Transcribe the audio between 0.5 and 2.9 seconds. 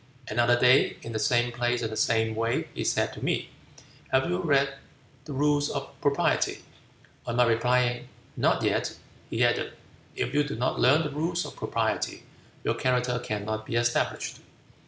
day, in the same place and the same way, he